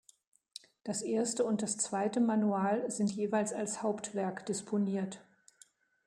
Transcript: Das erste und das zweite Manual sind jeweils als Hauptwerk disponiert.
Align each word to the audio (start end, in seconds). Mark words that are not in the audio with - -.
Das 0.83 1.03
erste 1.03 1.45
und 1.45 1.61
das 1.61 1.77
zweite 1.77 2.21
Manual 2.21 2.89
sind 2.89 3.11
jeweils 3.15 3.53
als 3.53 3.83
Hauptwerk 3.83 4.47
disponiert. 4.47 5.21